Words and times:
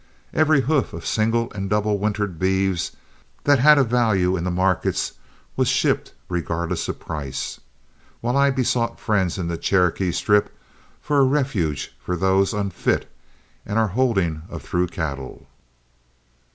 Every 0.33 0.61
hoof 0.61 0.93
of 0.93 1.05
single 1.05 1.51
and 1.53 1.69
double 1.69 1.99
wintered 1.99 2.39
beeves 2.39 2.93
that 3.43 3.59
had 3.59 3.77
a 3.77 3.83
value 3.83 4.35
in 4.35 4.43
the 4.43 4.49
markets 4.49 5.13
was 5.55 5.67
shipped 5.67 6.15
regardless 6.27 6.89
of 6.89 6.99
price, 6.99 7.59
while 8.19 8.35
I 8.35 8.49
besought 8.49 8.99
friends 8.99 9.37
in 9.37 9.47
the 9.47 9.59
Cherokee 9.59 10.11
Strip 10.11 10.57
for 10.99 11.19
a 11.19 11.23
refuge 11.23 11.93
for 11.99 12.15
those 12.17 12.51
unfit 12.51 13.11
and 13.63 13.77
our 13.77 13.89
holding 13.89 14.41
of 14.49 14.63
through 14.63 14.87
cattle. 14.87 15.45